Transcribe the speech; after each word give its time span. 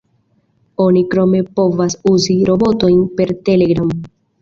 Oni 0.85 1.03
krome 1.11 1.43
povas 1.61 1.99
uzi 2.15 2.41
robotojn 2.53 3.01
per 3.21 3.39
Telegram. 3.51 3.99